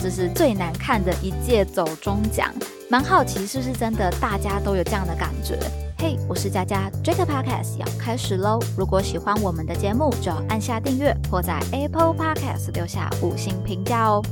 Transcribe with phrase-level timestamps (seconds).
[0.00, 2.54] 这是最难看的一届走中奖，
[2.88, 5.58] 蛮好奇是不是真的大家都有这样的感觉？
[5.98, 8.60] 嘿，我是佳佳，Jack Podcast 要开始喽！
[8.76, 14.22] 如果喜欢我们的节目，就要按下订阅或在 Apple Podcast 留下五星评价哦。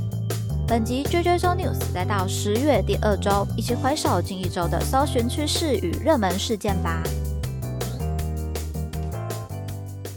[0.69, 7.03] 本集 JJ Show News 来到十月第二周，一起回首近一周的搜寻趋势与热门事件吧。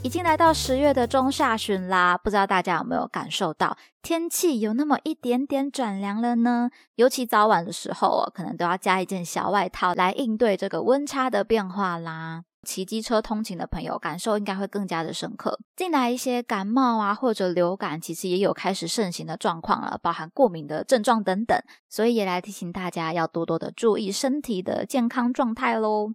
[0.03, 6.71] 已经来到十月的中下旬啦，不知道大家有没有感受到天气有那么一点点转凉了呢？
[6.95, 12.43] 尤其早晚的时候哦，可能都要加一件小外套来应对这个温差的变化啦。
[12.63, 15.59] 骑机车通勤的朋友感受应该会更加的深刻。
[15.75, 26.13] 近来一些感冒啊或者流感，其实也有开始盛行的状况了，包含过敏的症状等等，所以也来提醒大家要多多的注意身体的健康状态喽。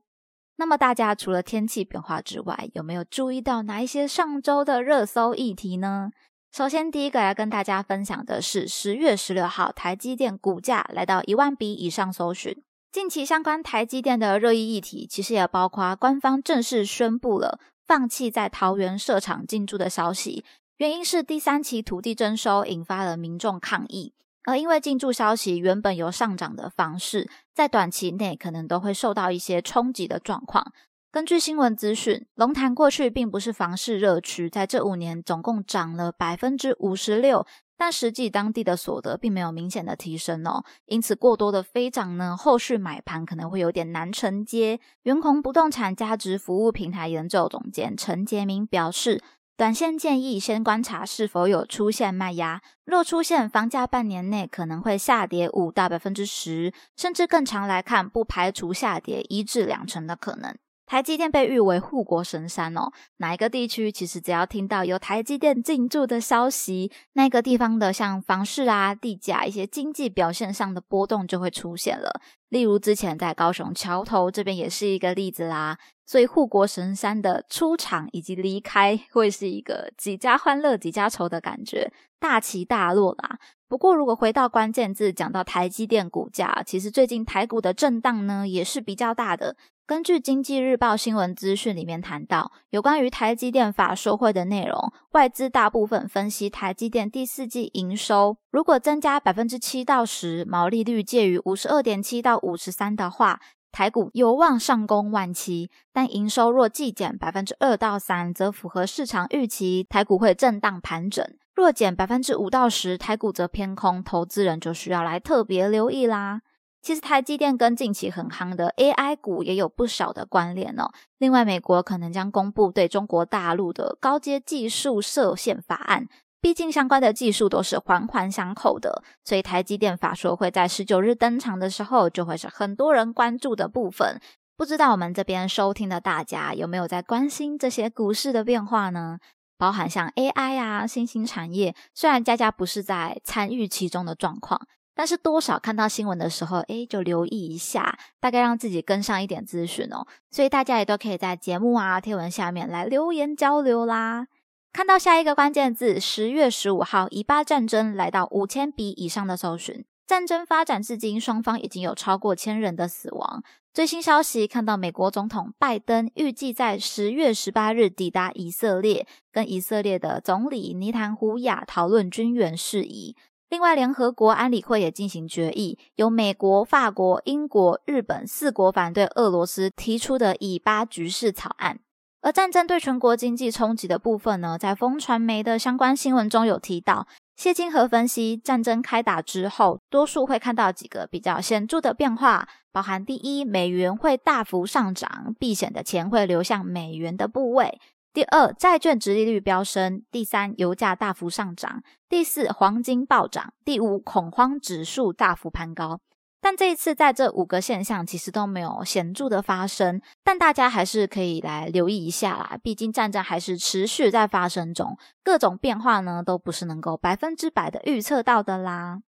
[0.58, 6.10] 那么大家除了天气变化之外，有没有注意到哪一些上周的热搜议题呢？
[6.50, 12.62] 首先，第一个要跟大家分享的是十月十六号台积电股价来到一万笔以上搜寻。
[12.90, 20.42] 近期相关台积电的热议议题，其实也包括官方正式宣布了放弃在桃园设厂进驻的消息，
[20.78, 24.14] 原因是第三期土地征收引发了民众抗议。
[24.46, 30.72] 而因为进驻消息原本有上涨的方式，在短期内可能都会受到一些冲击的状况。
[31.10, 37.44] 根据新闻资讯，龙潭过去并不是房市热区，在这五年总共涨了百分之五十六，
[37.76, 40.62] 但实际当地的所得并没有明显的提升哦。
[40.84, 44.78] 因此过多的飞涨呢，后续买盘可能会有点难承接。
[45.02, 49.20] 元宏不动产价值服务平台研究总监陈杰明表示。
[49.56, 60.54] 短线建议先观察是否有出现卖压，若出现，房价半年内可能会下跌五到百分之十，甚至更长来看，不排除下跌一至两成的可能。
[60.86, 72.20] 台积电被誉为护国神山哦，哪一个地区其实只要听到有台积电进驻的消息，那个地方的像房市啊、地价一些经济表现上的波动就会出现了。
[72.48, 75.76] 例如之前在高雄桥头这边也是一个例子啦。
[76.08, 83.40] 所以护国神山的出场以及离开， 会是一个几家欢乐几家愁的感觉，大起大落啦。
[83.66, 89.56] 不过，如果回到关键字，讲到台积电股价，其实最近台股的震荡呢，也是比较大的。
[89.86, 103.38] 根据经济日报新闻资讯里面谈到，有关于台积电法说会的内容，外资大部分分析台积电第四季营收，如果增加百分之七到十，毛利率介于五十二点七到五十三的话。
[103.70, 111.22] 台股有望上攻万七，但营收若季减百分之二到三，则符合市场预期，台股会震荡盘整；
[111.54, 116.40] 若减百分之五到十，台股则偏空，投资人就需要来特别留意啦。
[116.86, 120.92] 其实台积电跟近期很夯的 AI 股也有不少的关联哦。
[121.18, 126.06] 另外，美国可能将公布对中国大陆的高阶技术设限法案。
[126.40, 134.20] 毕竟相关的技术都是环环相扣的，所以台积电法说会在十九日登场的时候，就会是很多人关注的部分。
[134.56, 139.18] 不知道我们这边收听的大家有没有在关心这些股市的变化呢？
[139.58, 150.06] 包含像 AI 啊、新兴产业，虽然佳佳不是在参与其中的状况，但是多少看到新闻的时候，诶，就留意一下，大概让自己跟上一点资讯哦。
[150.30, 154.26] 所以大家也都可以在节目啊、贴文下面来留言交流啦。
[154.72, 159.84] 看到下一个关键字，十月十五号以巴战争来到五千笔以上的搜寻。
[160.06, 163.42] 战争发展至今，双方已经有超过千人的死亡。
[163.74, 173.14] 最新消息看到，美国总统拜登预计在十月十八日抵达以色列，跟以色列的总理尼坦胡亚讨论军援事宜。
[173.48, 181.78] 另外，联合国安理会也进行决议，由美国、法国、英国、日本四国反对俄罗斯提出的以巴局势草案。
[182.22, 187.06] 而战争对全国经济冲击的部分呢，在风传媒的相关新闻中有提到。
[187.36, 197.78] 谢金河分析，战争开打之后，多数会看到几个比较显著的变化，包含第一，美元会大幅上涨，避险的钱会流向美元的部位；
[198.16, 206.00] 第二，债券值利率飙升；第三，油价大幅上涨；第四，黄金暴涨；第五，恐慌指数大幅攀高。
[206.40, 212.58] 但这一次，在这五个现象其实都没有显著的发生，但大家还是可以来留意一下啦。
[212.62, 219.02] 毕竟战争还是持续在发生中，各种变化呢都不是能够百分之百的预测到的啦。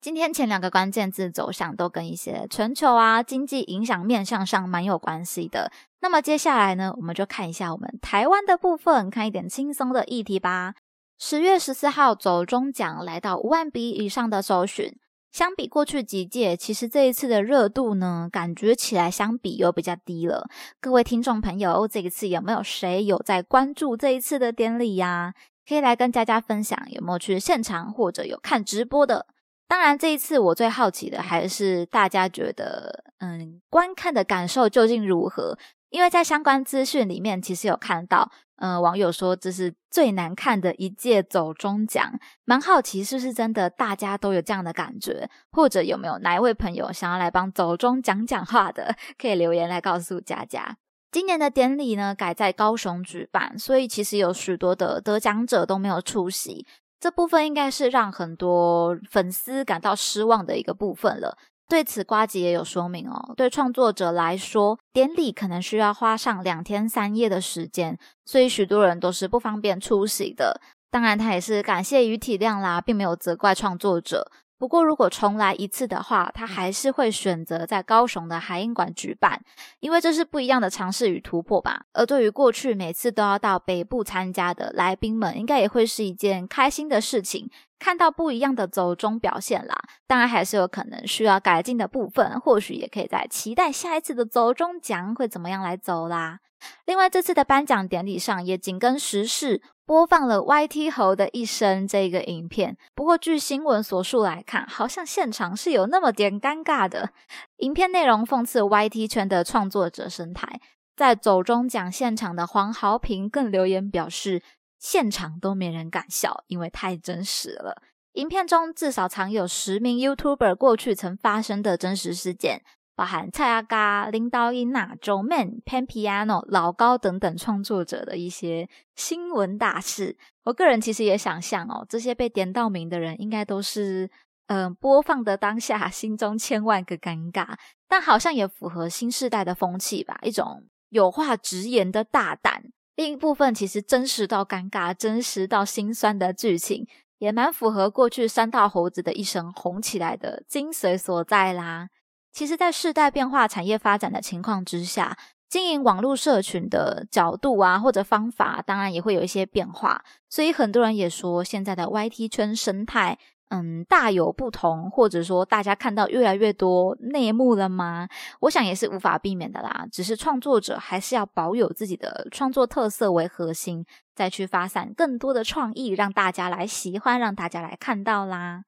[0.00, 5.70] 今天前两个关键字走向都跟一些全球啊经济影响面向上蛮有关系的。
[6.00, 10.74] 那么接下来呢，我们就看一下我们台湾的部分，看一点轻松的议题吧。
[11.18, 14.90] 十月十四号走中奖来到五万笔以上的搜寻。
[15.30, 20.48] 相比过去几届，其实这一次的热度呢，感觉起来相比又比较低了。
[20.80, 25.34] 各位听众朋友，这一次有没有谁有在关注这一次的典礼呀？
[25.68, 29.26] 可以来跟佳佳分享，有没有去现场或者有看直播的？
[29.70, 35.56] 当然，这一次我最好奇的还是大家觉得，嗯，观看的感受究竟如何？
[35.90, 50.76] 因为在相关资讯里面，其实有看到，呃，网友说这是最难看的一届走中奖，蛮好奇是不是真的，大家都有这样的感觉，或者有没有哪一位朋友想要来帮走中讲讲话的，可以留言来告诉佳佳。
[51.12, 56.64] 今年的典礼呢改在高雄举办，所以其实有许多的得奖者都没有出席，
[57.00, 61.36] 这部分应该是让很多粉丝感到失望的一个部分了。
[61.66, 63.32] 对此，瓜吉也有说明哦。
[63.36, 70.60] 对创作者来说，典礼可能需要花上两天三夜的时间，所以许多人都是不方便出席的。
[70.90, 74.30] 当然，他也是感谢与体谅啦，并没有责怪创作者。
[74.60, 79.42] 不过，如果重来一次的话，他还是会选择在高雄的海印馆举办，
[79.78, 81.86] 因为这是不一样的尝试与突破吧。
[81.94, 87.48] 而对于过去每次都要到北部参加的来宾们，应该也会是一件开心的事情，
[87.78, 89.74] 看到不一样的走中表现啦。
[90.06, 96.40] 当然，还是有可能需要改进的部分，或许也可以在期待下一次的走中奖会怎么样来走啦。
[96.86, 99.62] 另外，这次的颁奖典礼上也紧跟时事。
[99.86, 107.10] 播放了 YT 猴的一生这个影片，不过据新闻所述来看，好像现场是有那么点尴尬的。
[107.56, 110.60] 影片内容讽刺 YT 圈的创作者生态，
[110.94, 114.44] 在走中奖现场的黄豪平更留言表示，
[114.78, 117.82] 现场都没人敢笑，因为太真实了。
[118.12, 122.62] 影片中至少藏有十名 YouTuber 过去曾发生的真实事件。
[123.00, 134.10] 包含蔡阿嘎、林道英娜、周 man、Pan Piano、老高等等创作者的一些新闻大事，我个人其实也想象哦，这些被点到名的人应该都是，
[134.48, 137.54] 嗯，播放的当下心中千万个尴尬，
[137.88, 142.64] 但好像也符合新时代的风气吧，一种有话直言的大胆。
[142.96, 146.86] 另一部分其实真实到尴尬、真实到心酸的剧情，
[147.16, 151.88] 也蛮符合过去三大猴子的一生红起来的精髓所在啦。
[152.32, 155.16] 其实，在世代变化、产业发展的情况之下，
[155.48, 160.04] 经营网络社群的角度啊，或者方法，当然也会有一些变化。
[160.28, 163.18] 所以，很多人也说，现在的 YT 圈生态，
[163.48, 168.08] 嗯，大有不同，或者说，大家看到越来越多内幕了吗？
[168.42, 169.84] 我想也是无法避免的啦。
[169.90, 173.84] 只是创作者还是要保有自己的创作特色为核心，
[174.14, 178.62] 再去发散更多的创意，让大家来喜欢，让大家来看到啦。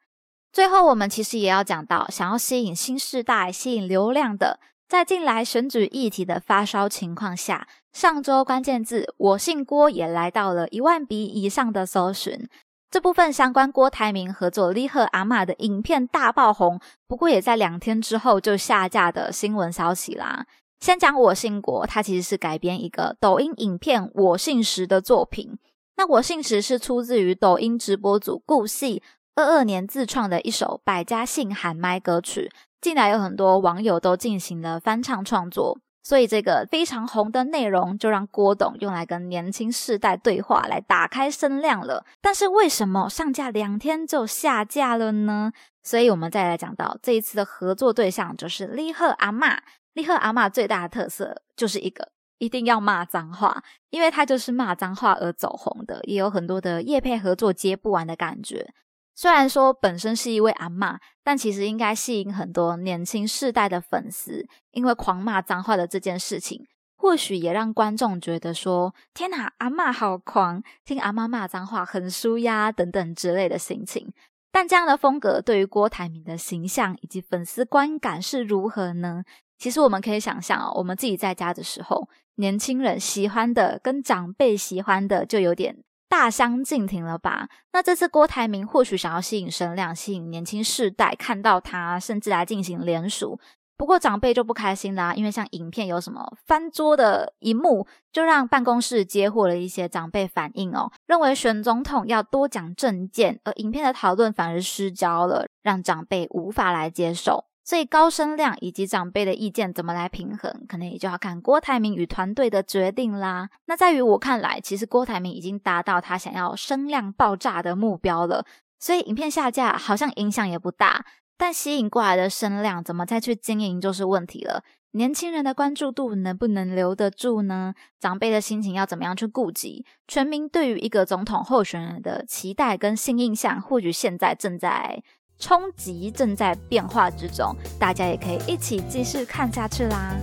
[0.53, 12.47] 最后，我们其实也要讲到，想要吸引新世代、吸引流量的，在近来选举议题的发烧情况下，上周关键字“我姓郭”也来到了一万笔以上的搜寻。
[12.91, 16.79] 这部分相关郭台铭合作李贺阿玛的影片大爆红，
[17.09, 20.45] 不过也在两天之后就下架的新闻消息啦。
[20.81, 25.59] 先讲“我姓郭”，它其实是改编一个抖音影片“我姓石”的作品。
[25.97, 29.03] 那“我姓石”是出自于抖音直播组顾戏。
[29.35, 32.53] 二二年自创的一首百家姓喊麦歌曲，
[32.83, 42.05] 近来有很多网友都进行了翻唱创作，所以这个非常红的内容就让郭董用来跟年轻世代对话，来打开声量了。
[42.21, 45.53] 但是为什么上架两天就下架了呢？
[45.83, 49.59] 所以我们再来讲到这一次的合作对象就是立赫阿嬷。
[49.95, 58.75] 立赫阿嬷最大的特色就是一个一定要骂脏话，因为他就是骂脏话而走红的，也有很多的业配合作接不完的感觉。
[59.15, 66.67] 虽然说本身是一位阿嬷，但其实应该吸引很多年轻世代的粉丝，因为狂骂脏话的这件事情，
[66.97, 74.13] 或许也让观众觉得说：“天哪，阿嬷好狂，听阿妈骂脏话很舒压等等之类的心情。”
[74.51, 79.25] 但这样的风格对于郭台铭的形象以及粉丝观感是如何呢？
[79.59, 85.77] 其实我们可以想象哦，我们自己在家的时候，年轻人喜欢的跟长辈喜欢的就有点。
[86.13, 87.49] 大相径庭了吧？
[87.73, 93.41] 那这次郭台铭或许想要吸引声量，吸引年轻世代看到他，甚至来进行联署。
[93.79, 107.47] 不过长辈就不开心啦，因为像影片有什么翻桌的一幕，就让办公室接获了一些长辈反应哦，认为选总统要多讲政见，而影片的讨论反而失焦了，让长辈无法来接受。
[107.65, 113.49] 所以高声量以及长辈的意见怎么来平衡，可能也就要看郭台铭与团队的决定啦。
[113.67, 118.45] 那在于我看来，其实郭台铭已经达到他想要声量爆炸的目标了，
[118.81, 121.05] 所以影片下架好像影响也不大。
[121.39, 124.65] 但吸引过来的声量怎么再去经营就是问题了。
[124.93, 127.75] 年轻人的关注度能不能留得住呢？
[127.99, 129.87] 长辈的心情要怎么样去顾及？
[130.07, 135.03] 全民对于一个总统候选人的期待跟新印象，或许现在正在。
[135.43, 140.15] 冲击正在变化之中，大家也可以一起继续看下去啦。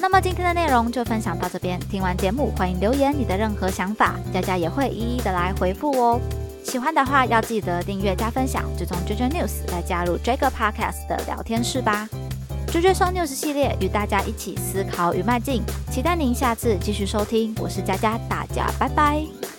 [0.00, 6.20] 那么今天的内容就分享到这边，听完节目欢迎留言你的任何想法，佳佳也会一一的来回复哦。
[6.62, 12.08] 喜欢的话要记得订阅加分享，追踪 JJ News 来加入 JJ Podcast 的聊天室吧。
[12.68, 19.49] JJ 说 News 系列与大家一起思考与迈进，期待您下次继续收听，我是佳佳，大家拜拜。